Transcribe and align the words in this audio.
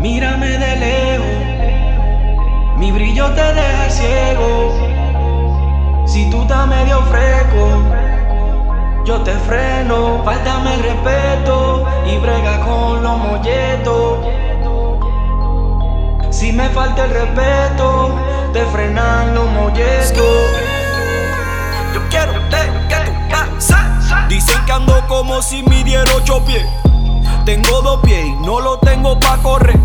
Mírame 0.00 0.56
de 0.56 0.76
lejos, 0.76 1.26
mi 2.78 2.90
brillo 2.90 3.30
te 3.34 3.42
deja 3.52 3.90
ciego. 3.90 4.72
Si 6.06 6.30
tú 6.30 6.40
estás 6.40 6.66
medio 6.68 7.02
fresco, 7.02 7.68
yo 9.04 9.20
te 9.20 9.34
freno. 9.40 10.22
Faltame 10.24 10.72
el 10.76 10.82
respeto 10.84 11.86
y 12.06 12.16
brega 12.16 12.60
con 12.60 13.02
los 13.02 13.18
molletos. 13.18 14.26
Si 16.30 16.50
me 16.50 16.70
falta 16.70 17.04
el 17.04 17.10
respeto, 17.10 18.18
te 18.54 18.64
frenan 18.72 19.34
los 19.34 19.50
molletos. 19.50 20.16
Yo 21.92 22.00
quiero 22.08 22.32
que 22.32 22.56
tú. 23.04 23.12
Dicen 24.30 24.64
que 24.64 24.72
ando 24.72 25.06
como 25.08 25.42
si 25.42 25.62
midiera 25.64 26.10
ocho 26.16 26.42
pies. 26.46 26.64
Tengo 27.50 27.82
dos 27.82 28.00
pies 28.02 28.26
y 28.26 28.32
no 28.46 28.60
lo 28.60 28.78
tengo 28.78 29.18
pa' 29.18 29.36
correr. 29.38 29.76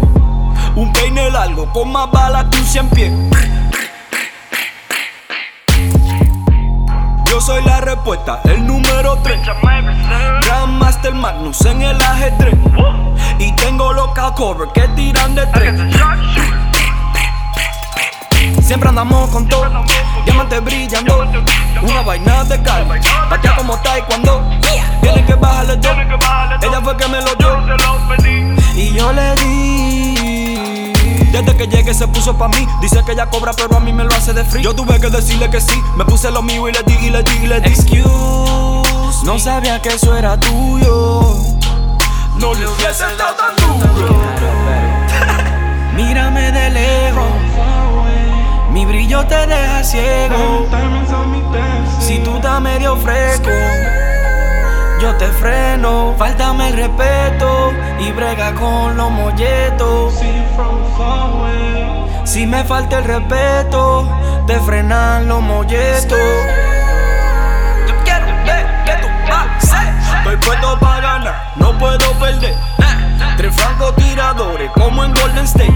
Un 0.75 0.93
peine 0.93 1.31
largo 1.31 1.67
con 1.73 1.91
más 1.91 2.11
balas 2.11 2.45
que 2.51 2.57
un 2.59 2.63
cien 2.63 2.87
pies. 2.89 3.11
Yo 7.25 7.41
soy 7.41 7.63
la 7.63 7.81
respuesta, 7.81 8.39
el 8.43 8.67
número 8.67 9.17
3. 9.23 9.39
Grandmaster 10.45 11.15
Magnus 11.15 11.65
en 11.65 11.81
el 11.81 11.99
ajedrez. 11.99 12.53
Y 13.39 13.51
tengo 13.53 13.91
los 13.93 14.09
cover 14.35 14.69
que 14.71 14.87
tiran 14.89 15.33
de 15.33 15.47
tres. 15.47 15.73
Siempre 18.61 18.89
andamos 18.89 19.31
con 19.31 19.47
todo, 19.47 19.65
diamantes 20.23 20.63
brillando. 20.63 21.25
Una 21.81 22.01
vaina 22.03 22.43
de 22.43 22.61
calma, 22.61 22.93
patea 23.27 23.55
como 23.55 23.75
taekwondo. 23.79 24.55
Desde 31.55 31.69
que 31.69 31.77
llegué 31.77 31.93
se 31.93 32.07
puso 32.07 32.37
pa' 32.37 32.49
mí. 32.49 32.67
Dice 32.81 33.01
que 33.05 33.13
ella 33.13 33.29
cobra, 33.29 33.53
pero 33.53 33.77
a 33.77 33.79
mí 33.79 33.93
me 33.93 34.03
lo 34.03 34.13
hace 34.13 34.33
de 34.33 34.43
free. 34.43 34.61
Yo 34.61 34.75
tuve 34.75 34.99
que 34.99 35.09
decirle 35.09 35.49
que 35.49 35.61
sí. 35.61 35.81
Me 35.95 36.03
puse 36.03 36.29
lo 36.29 36.41
mío 36.41 36.67
y 36.67 36.73
le 36.73 36.83
di, 36.83 36.93
y 37.05 37.09
le 37.09 37.23
di, 37.23 37.31
y 37.43 37.47
le 37.47 37.61
di. 37.61 37.69
Excuse, 37.69 39.25
no 39.25 39.39
sabía 39.39 39.81
que 39.81 39.89
eso 39.89 40.15
era 40.17 40.37
tuyo. 40.37 41.37
No 42.37 42.53
le 42.53 42.67
hubiese 42.67 43.05
dado 43.17 43.35
tan 43.35 43.55
duro. 43.55 44.15
Mírame 45.95 46.51
de 46.51 46.69
lejos, 46.71 47.29
mi 48.71 48.85
brillo 48.85 49.25
te 49.25 49.47
deja 49.47 49.83
ciego. 49.83 50.54
Yo 54.99 55.15
te 55.15 55.27
freno. 55.27 56.15
Faltame 56.17 56.69
el 56.69 56.77
respeto 56.77 57.73
y 57.99 58.11
brega 58.11 58.53
con 58.53 58.95
los 58.97 59.11
molletos. 59.11 60.13
Si 62.23 62.45
me 62.45 62.63
falta 62.63 62.99
el 62.99 63.05
respeto, 63.05 64.09
te 64.47 64.59
frenan 64.59 65.27
los 65.27 65.41
molletos. 65.41 66.19
Yo 67.87 67.95
quiero 68.03 68.25
ver 68.45 68.65
que 68.85 68.93
tú 69.01 69.07
pases. 69.27 70.17
Estoy 70.17 70.37
puesto 70.37 70.79
para 70.79 71.01
ganar, 71.01 71.51
no 71.55 71.77
puedo 71.77 72.11
perder. 72.19 72.55
Tres 73.37 73.53
francotiradores 73.55 74.71
como 74.71 75.03
en 75.03 75.13
Golden 75.13 75.45
State. 75.45 75.73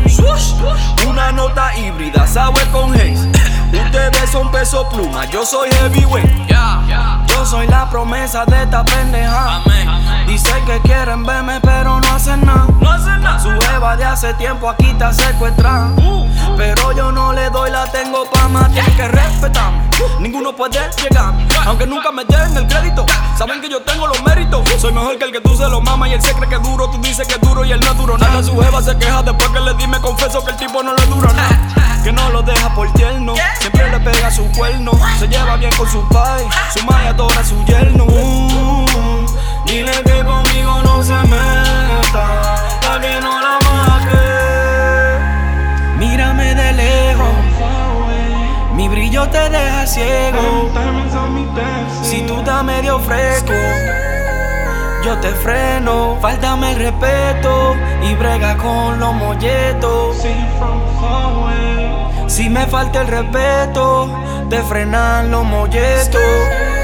Una 1.07 1.31
nota 1.31 1.77
híbrida, 1.77 2.25
sabe 2.25 2.61
con 2.71 2.93
Haze. 2.93 3.29
Ustedes 3.71 4.29
son 4.31 4.49
peso 4.51 4.87
pluma, 4.89 5.25
yo 5.25 5.45
soy 5.45 5.69
heavyweight. 5.71 6.49
Yo 7.39 7.45
soy 7.45 7.67
la 7.67 7.89
promesa 7.89 8.43
de 8.43 8.63
esta 8.63 8.83
pendeja. 8.83 9.61
Dicen 10.27 10.65
que 10.65 10.77
quieren 10.81 11.23
verme, 11.23 11.61
pero 11.61 11.97
no 12.01 12.13
hacen 12.13 12.45
nada. 12.45 12.67
No 12.81 12.91
hacen 12.91 13.21
nada. 13.21 13.39
Su 13.39 13.49
jeva 13.65 13.95
de 13.95 14.03
hace 14.03 14.33
tiempo 14.33 14.69
aquí 14.69 14.89
está 14.89 15.13
secuestrada. 15.13 15.89
Pero 16.57 16.91
yo 16.91 17.13
no 17.13 17.31
le 17.31 17.49
doy, 17.49 17.71
la 17.71 17.85
tengo 17.85 18.29
pa' 18.29 18.49
más. 18.49 18.69
Tienen 18.73 18.93
que 18.93 19.07
respetarme. 19.07 19.89
Ninguno 20.19 20.53
puede 20.53 20.81
llegar. 21.01 21.33
Aunque 21.65 21.87
nunca 21.87 22.11
me 22.11 22.25
den 22.25 22.57
el 22.57 22.67
crédito. 22.67 23.05
Saben 23.37 23.61
que 23.61 23.69
yo 23.69 23.81
tengo 23.83 24.05
los 24.05 24.21
méritos. 24.23 24.67
Soy 24.77 24.91
mejor 24.91 25.17
que 25.17 25.23
el 25.23 25.31
que 25.31 25.39
tú 25.39 25.55
se 25.55 25.69
lo 25.69 25.79
mama 25.79 26.09
y 26.09 26.15
él 26.15 26.21
se 26.21 26.33
cree 26.33 26.49
que 26.49 26.55
es 26.55 26.61
duro. 26.61 26.89
Tú 26.89 26.97
dices 26.97 27.25
que 27.25 27.35
es 27.35 27.41
duro 27.41 27.63
y 27.63 27.71
él 27.71 27.79
no 27.79 27.91
es 27.91 27.97
duro. 27.97 28.17
Nada, 28.17 28.43
su 28.43 28.59
jeva 28.59 28.81
se 28.81 28.97
queja 28.97 29.23
después 29.23 29.49
que 29.51 29.61
le 29.61 29.73
di. 29.75 29.87
Me 29.87 30.01
confieso 30.01 30.43
que 30.43 30.51
el 30.51 30.57
tipo 30.57 30.83
no 30.83 30.93
le 30.93 31.05
dura 31.05 31.31
nada. 31.31 32.03
Que 32.03 32.11
no 32.11 32.29
lo 32.31 32.41
deja 32.41 32.75
por 32.75 32.91
tierno. 32.91 33.33
Le 33.99 34.11
pega 34.11 34.31
su 34.31 34.43
cuerno. 34.51 34.91
Se 35.17 35.27
lleva 35.27 35.55
bien 35.57 35.71
con 35.77 35.89
su 35.89 36.07
pai. 36.09 36.45
Su 36.75 36.85
madre 36.85 37.09
adora 37.09 37.39
a 37.39 37.43
su 37.43 37.63
yerno. 37.65 38.05
Mm, 38.05 39.25
Dile 39.65 39.91
que 40.03 40.23
conmigo 40.23 40.81
no 40.83 41.03
se 41.03 41.13
meta. 41.13 42.25
Pa' 42.81 42.99
que 43.01 43.19
no 43.21 43.39
la 43.39 43.59
maque. 43.65 44.17
Mírame 45.97 46.55
de 46.55 46.73
lejos. 46.73 47.33
Mi 48.73 48.87
brillo 48.87 49.27
te 49.29 49.49
deja 49.49 49.85
ciego. 49.87 50.69
Si 52.03 52.21
tú 52.21 52.39
estás 52.39 52.63
medio 52.63 52.99
fresco, 52.99 53.53
yo 55.03 55.17
te 55.19 55.29
freno. 55.29 56.17
Faltame 56.21 56.71
el 56.71 56.77
respeto 56.77 57.75
y 58.01 58.15
brega 58.15 58.57
con 58.57 58.99
los 58.99 59.13
molletos. 59.13 60.17
Si 62.27 62.49
me 62.49 62.65
falta 62.67 63.01
el 63.01 63.07
respeto, 63.07 64.09
te 64.49 64.61
frenan 64.63 65.31
los 65.31 65.45
molletos. 65.45 66.78